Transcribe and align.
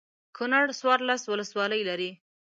کنړ 0.37 0.65
څوارلس 0.79 1.21
ولسوالۍ 1.31 1.81
لري. 1.89 2.11